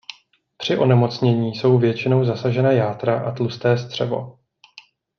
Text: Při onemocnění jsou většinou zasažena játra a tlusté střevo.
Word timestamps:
Při 0.57 0.77
onemocnění 0.77 1.55
jsou 1.55 1.77
většinou 1.77 2.25
zasažena 2.25 2.71
játra 2.71 3.25
a 3.27 3.31
tlusté 3.31 3.77
střevo. 3.77 4.39